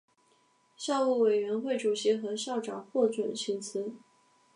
[0.75, 3.93] 校务委员会主席和校长获准请辞。